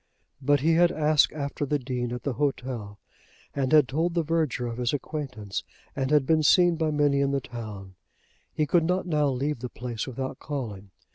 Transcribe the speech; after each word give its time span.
But 0.41 0.61
he 0.61 0.73
had 0.73 0.91
asked 0.91 1.31
after 1.31 1.63
the 1.63 1.77
Dean 1.77 2.11
at 2.11 2.23
the 2.23 2.33
hotel, 2.33 2.97
and 3.53 3.71
had 3.71 3.87
told 3.87 4.15
the 4.15 4.23
verger 4.23 4.65
of 4.65 4.79
his 4.79 4.93
acquaintance, 4.93 5.63
and 5.95 6.09
had 6.09 6.25
been 6.25 6.41
seen 6.41 6.75
by 6.75 6.89
many 6.89 7.21
in 7.21 7.29
the 7.29 7.39
town. 7.39 7.93
He 8.51 8.65
could 8.65 8.85
not 8.85 9.05
now 9.05 9.27
leave 9.27 9.59
the 9.59 9.69
place 9.69 10.07
without 10.07 10.39
calling. 10.39 10.89